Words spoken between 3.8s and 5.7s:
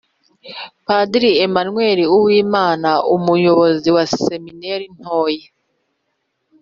wa seminari ntoya